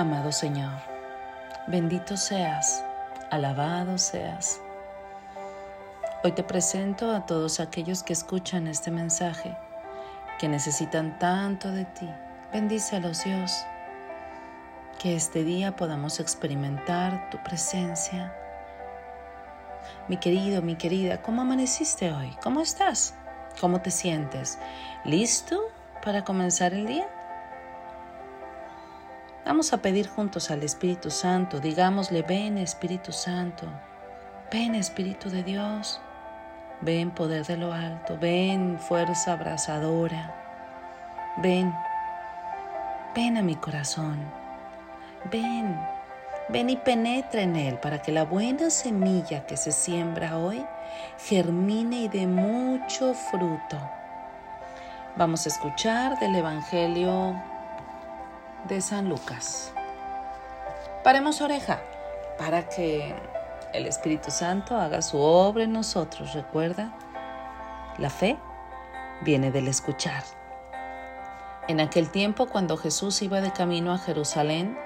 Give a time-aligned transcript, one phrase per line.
[0.00, 0.78] Amado Señor,
[1.66, 2.82] bendito seas,
[3.30, 4.58] alabado seas.
[6.24, 9.54] Hoy te presento a todos aquellos que escuchan este mensaje,
[10.38, 12.08] que necesitan tanto de ti.
[12.50, 13.62] Bendícelos, Dios.
[14.98, 18.34] Que este día podamos experimentar tu presencia.
[20.08, 22.34] Mi querido, mi querida, ¿cómo amaneciste hoy?
[22.42, 23.12] ¿Cómo estás?
[23.60, 24.58] ¿Cómo te sientes?
[25.04, 25.60] ¿Listo
[26.02, 27.06] para comenzar el día?
[29.44, 33.66] Vamos a pedir juntos al Espíritu Santo, digámosle, ven Espíritu Santo,
[34.52, 35.98] ven Espíritu de Dios,
[36.82, 40.34] ven poder de lo alto, ven fuerza abrazadora,
[41.38, 41.74] ven,
[43.14, 44.18] ven a mi corazón,
[45.32, 45.80] ven,
[46.50, 50.64] ven y penetra en él para que la buena semilla que se siembra hoy
[51.18, 53.78] germine y dé mucho fruto.
[55.16, 57.49] Vamos a escuchar del Evangelio
[58.68, 59.72] de San Lucas.
[61.02, 61.80] Paremos oreja
[62.38, 63.14] para que
[63.72, 66.34] el Espíritu Santo haga su obra en nosotros.
[66.34, 66.92] Recuerda,
[67.98, 68.38] la fe
[69.22, 70.22] viene del escuchar.
[71.68, 74.78] En aquel tiempo, cuando Jesús iba de camino a Jerusalén,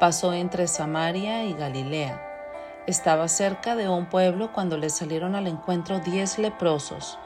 [0.00, 2.20] pasó entre Samaria y Galilea.
[2.86, 7.18] Estaba cerca de un pueblo cuando le salieron al encuentro diez leprosos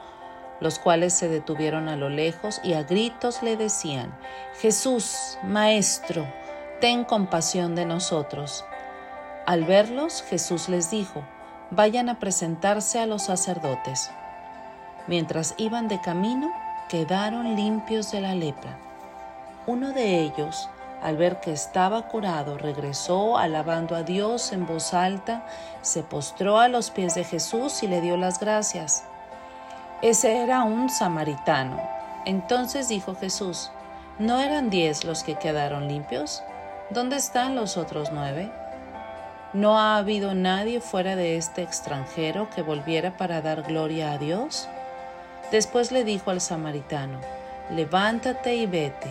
[0.59, 4.13] los cuales se detuvieron a lo lejos y a gritos le decían,
[4.59, 6.25] Jesús, Maestro,
[6.81, 8.65] ten compasión de nosotros.
[9.45, 11.23] Al verlos, Jesús les dijo,
[11.71, 14.11] vayan a presentarse a los sacerdotes.
[15.07, 16.51] Mientras iban de camino,
[16.87, 18.77] quedaron limpios de la lepra.
[19.65, 20.69] Uno de ellos,
[21.01, 25.45] al ver que estaba curado, regresó alabando a Dios en voz alta,
[25.81, 29.05] se postró a los pies de Jesús y le dio las gracias.
[30.01, 31.77] Ese era un samaritano.
[32.25, 33.69] Entonces dijo Jesús,
[34.17, 36.41] ¿no eran diez los que quedaron limpios?
[36.89, 38.49] ¿Dónde están los otros nueve?
[39.51, 44.69] ¿No ha habido nadie fuera de este extranjero que volviera para dar gloria a Dios?
[45.51, 47.19] Después le dijo al samaritano,
[47.69, 49.09] levántate y vete,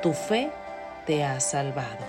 [0.00, 0.50] tu fe
[1.06, 2.04] te ha salvado.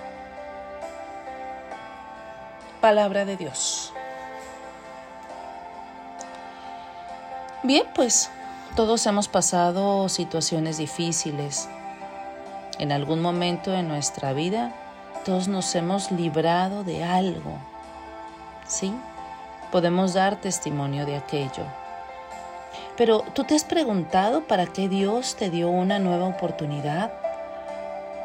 [2.82, 3.91] Palabra de Dios.
[7.64, 8.32] Bien, pues
[8.76, 11.70] todos hemos pasado situaciones difíciles.
[12.80, 14.72] En algún momento de nuestra vida,
[15.26, 17.60] todos nos hemos librado de algo.
[18.66, 18.92] ¿Sí?
[19.72, 21.66] Podemos dar testimonio de aquello.
[22.98, 27.14] Pero tú te has preguntado para qué Dios te dio una nueva oportunidad,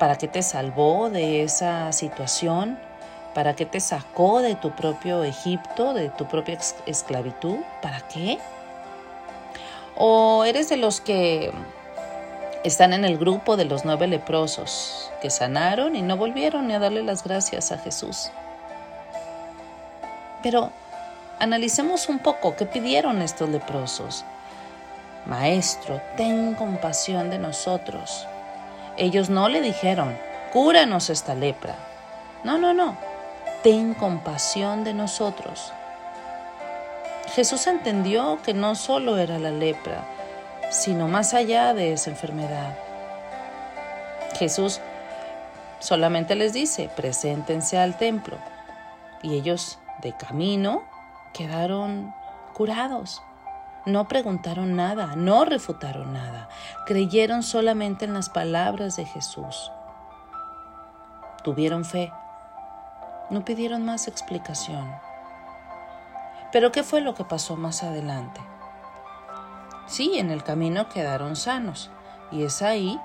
[0.01, 2.79] para qué te salvó de esa situación,
[3.35, 8.39] para qué te sacó de tu propio Egipto, de tu propia esclavitud, ¿para qué?
[9.97, 11.51] ¿O eres de los que
[12.65, 16.79] están en el grupo de los nueve leprosos que sanaron y no volvieron ni a
[16.79, 18.31] darle las gracias a Jesús?
[20.43, 20.71] Pero
[21.39, 24.25] analicemos un poco qué pidieron estos leprosos.
[25.25, 28.27] Maestro, ten compasión de nosotros.
[28.99, 30.17] Ellos no le dijeron,
[30.53, 31.75] cúranos esta lepra.
[32.45, 32.97] No, no, no.
[33.63, 35.73] Ten compasión de nosotros.
[37.35, 40.05] Jesús entendió que no solo era la lepra,
[40.71, 42.77] sino más allá de esa enfermedad.
[44.39, 44.81] Jesús
[45.81, 48.37] solamente les dice, preséntense al templo.
[49.23, 50.83] Y ellos de camino
[51.33, 52.15] quedaron
[52.53, 53.23] curados.
[53.87, 56.49] No preguntaron nada, no refutaron nada,
[56.87, 59.71] creyeron solamente en las palabras de Jesús.
[61.45, 62.13] Tuvieron fe,
[63.31, 65.06] no pidieron más explicación.
[66.56, 68.41] Pero ¿qué fue lo que pasó más adelante?
[69.87, 71.91] Sí, en el camino quedaron sanos
[72.33, 72.99] y es ahí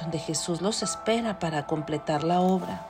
[0.00, 2.86] donde Jesús los espera para completar la obra.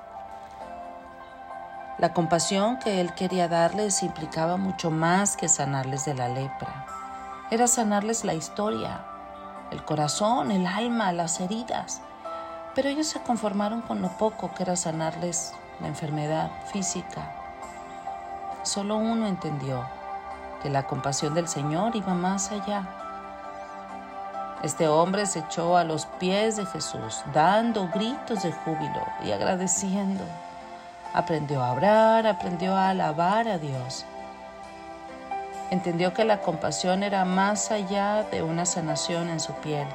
[1.98, 6.86] La compasión que Él quería darles implicaba mucho más que sanarles de la lepra.
[7.50, 9.04] Era sanarles la historia,
[9.72, 12.02] el corazón, el alma, las heridas.
[12.76, 17.41] Pero ellos se conformaron con lo poco que era sanarles la enfermedad física,
[18.62, 19.84] Solo uno entendió
[20.62, 22.86] que la compasión del Señor iba más allá.
[24.62, 30.22] Este hombre se echó a los pies de Jesús, dando gritos de júbilo y agradeciendo.
[31.12, 34.04] Aprendió a hablar, aprendió a alabar a Dios.
[35.70, 39.88] Entendió que la compasión era más allá de una sanación en su piel.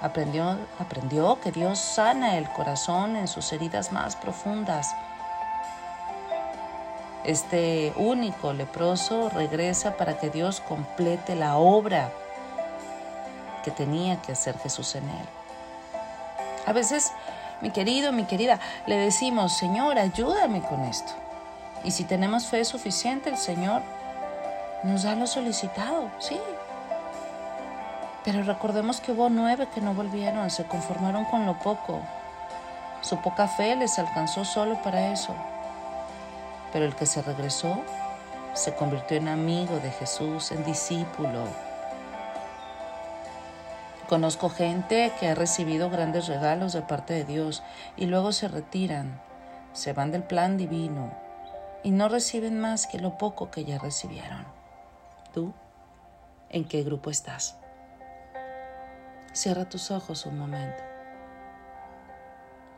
[0.00, 4.94] Aprendió, aprendió que Dios sana el corazón en sus heridas más profundas
[7.28, 12.10] este único leproso regresa para que Dios complete la obra
[13.62, 15.26] que tenía que hacer Jesús en él.
[16.64, 17.12] A veces
[17.60, 21.12] mi querido, mi querida, le decimos, Señor, ayúdame con esto.
[21.84, 23.82] Y si tenemos fe suficiente, el Señor
[24.82, 26.40] nos da lo solicitado, sí.
[28.24, 32.00] Pero recordemos que hubo nueve que no volvieron, se conformaron con lo poco.
[33.02, 35.34] Su poca fe les alcanzó solo para eso.
[36.72, 37.82] Pero el que se regresó
[38.54, 41.44] se convirtió en amigo de Jesús, en discípulo.
[44.08, 47.62] Conozco gente que ha recibido grandes regalos de parte de Dios
[47.96, 49.20] y luego se retiran,
[49.72, 51.12] se van del plan divino
[51.82, 54.46] y no reciben más que lo poco que ya recibieron.
[55.32, 55.52] ¿Tú
[56.48, 57.56] en qué grupo estás?
[59.32, 60.82] Cierra tus ojos un momento.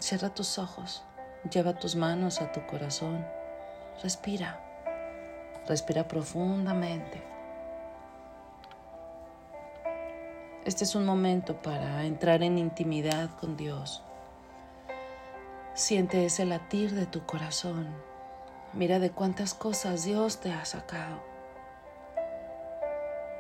[0.01, 1.05] Cierra tus ojos.
[1.51, 3.25] Lleva tus manos a tu corazón.
[4.03, 4.59] Respira.
[5.67, 7.23] Respira profundamente.
[10.65, 14.03] Este es un momento para entrar en intimidad con Dios.
[15.75, 17.89] Siente ese latir de tu corazón.
[18.73, 21.23] Mira de cuántas cosas Dios te ha sacado.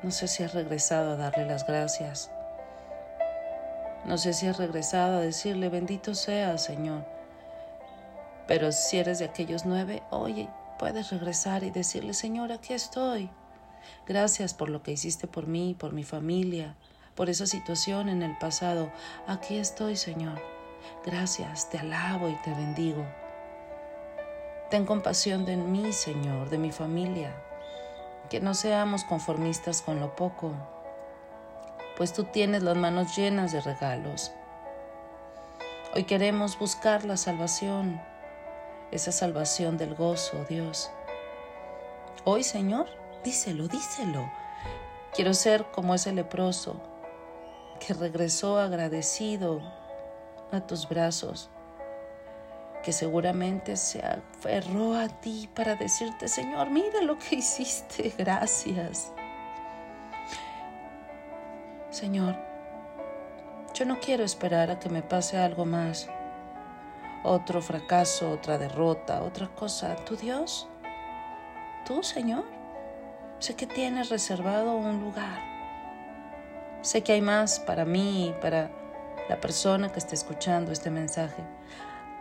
[0.02, 2.30] No sé si has regresado a darle las gracias.
[4.04, 7.19] No sé si has regresado a decirle, bendito sea, Señor.
[8.50, 13.30] Pero si eres de aquellos nueve, oye, puedes regresar y decirle, Señor, aquí estoy.
[14.08, 16.74] Gracias por lo que hiciste por mí, por mi familia,
[17.14, 18.90] por esa situación en el pasado.
[19.28, 20.42] Aquí estoy, Señor.
[21.06, 23.06] Gracias, te alabo y te bendigo.
[24.68, 27.32] Ten compasión de mí, Señor, de mi familia.
[28.30, 30.54] Que no seamos conformistas con lo poco,
[31.96, 34.32] pues tú tienes las manos llenas de regalos.
[35.94, 38.00] Hoy queremos buscar la salvación,
[38.92, 40.90] esa salvación del gozo, Dios.
[42.24, 42.86] Hoy, Señor,
[43.24, 44.30] díselo, díselo.
[45.14, 46.80] Quiero ser como ese leproso
[47.80, 49.60] que regresó agradecido
[50.52, 51.50] a tus brazos,
[52.82, 59.12] que seguramente se aferró a ti para decirte, Señor, mira lo que hiciste, gracias.
[61.90, 62.36] Señor,
[63.74, 66.08] yo no quiero esperar a que me pase algo más,
[67.22, 69.96] otro fracaso, otra derrota, otra cosa.
[69.96, 70.68] ¿Tú Dios?
[71.86, 72.44] ¿Tú, Señor?
[73.38, 75.40] Sé que tienes reservado un lugar.
[76.82, 78.70] Sé que hay más para mí y para
[79.28, 81.42] la persona que esté escuchando este mensaje.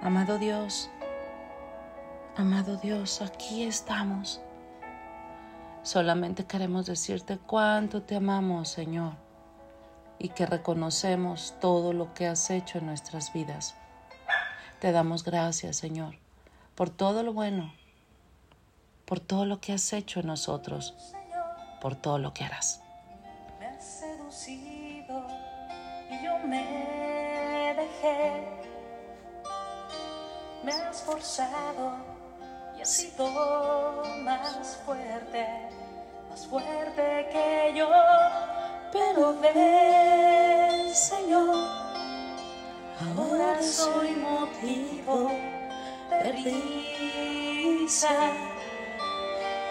[0.01, 0.89] Amado Dios,
[2.37, 4.41] amado Dios, aquí estamos.
[5.81, 9.29] Solamente queremos decirte cuánto te amamos, Señor
[10.19, 13.75] y que reconocemos todo lo que has hecho en nuestras vidas.
[14.79, 16.15] Te damos gracias, Señor,
[16.75, 17.73] por todo lo bueno,
[19.05, 21.13] por todo lo que has hecho en nosotros,
[21.81, 22.81] por todo lo que harás.
[23.59, 25.27] Me has seducido
[26.09, 28.47] y yo me dejé.
[30.63, 31.97] Me has forzado
[32.77, 35.45] y has sido más fuerte,
[36.29, 37.89] más fuerte que yo
[38.91, 41.78] pero ven, Señor,
[42.99, 45.31] ahora soy motivo
[46.09, 46.31] de
[47.83, 48.31] risa.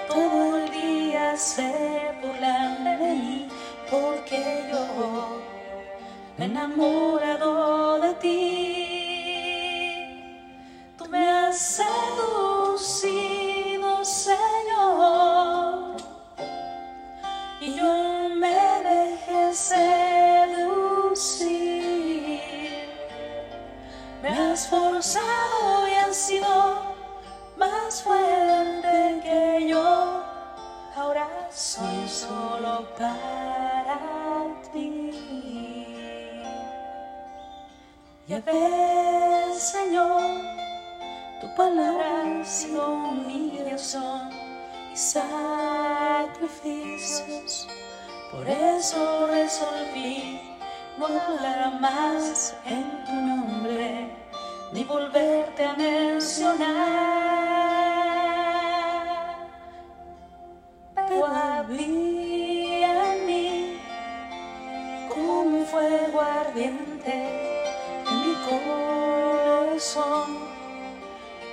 [0.08, 3.48] Todo el día se burlan de mí
[3.90, 5.42] porque yo
[6.38, 8.98] me enamorado de ti.
[10.96, 12.47] Tú me has seducido,
[24.58, 26.82] Me has forzado y has sido
[27.56, 30.24] más fuerte que yo.
[30.96, 34.00] Ahora soy solo para
[34.72, 35.12] ti.
[38.26, 40.40] Ya ves, Señor,
[41.40, 44.30] tu palabra ha sido humillación
[44.92, 46.28] y sacrificios
[48.32, 50.40] por eso resolví
[50.98, 54.17] no hablar más en tu nombre,
[54.72, 56.68] ni volverte a mencionar.
[60.94, 63.80] Pero había en mí
[65.08, 67.14] como un fuego ardiente
[68.10, 70.28] en mi corazón,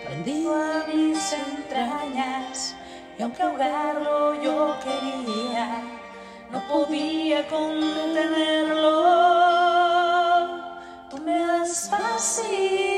[0.06, 2.76] prendido a mis entrañas,
[3.18, 5.82] y aunque ahogarlo yo quería
[6.52, 9.06] no podía contenerlo.
[11.10, 12.95] Tú me has fascinado,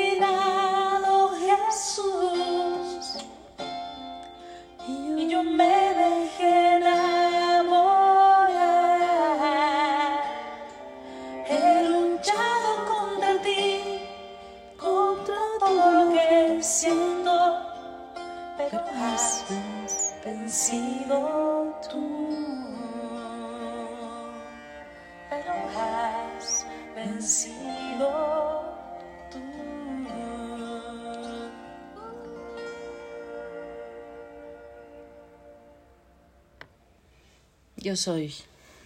[37.78, 38.34] Yo soy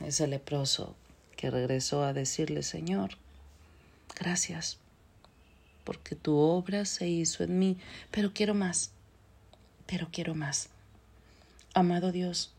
[0.06, 0.94] ese leproso
[1.36, 3.18] que regresó a decirle, Señor,
[4.16, 4.78] gracias,
[5.84, 7.78] porque tu obra se hizo en mí,
[8.12, 8.92] pero quiero más,
[9.88, 10.70] pero quiero más.
[11.74, 12.52] Amado Dios,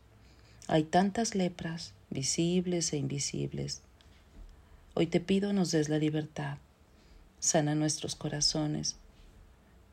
[0.67, 3.81] hay tantas lepras, visibles e invisibles.
[4.95, 6.57] Hoy te pido nos des la libertad,
[7.39, 8.95] sana nuestros corazones.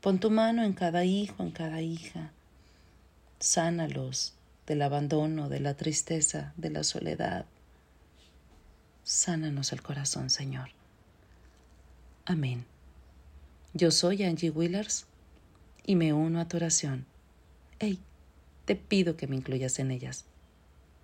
[0.01, 2.31] Pon tu mano en cada hijo, en cada hija.
[3.39, 4.33] Sánalos
[4.67, 7.45] del abandono, de la tristeza, de la soledad.
[9.05, 10.71] Sánanos el corazón, Señor.
[12.25, 12.65] Amén.
[13.75, 15.05] Yo soy Angie Willers
[15.85, 17.05] y me uno a tu oración.
[17.79, 17.99] Hey,
[18.71, 20.27] te pido que me incluyas en ellas.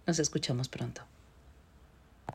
[0.07, 1.03] Nos escuchamos pronto.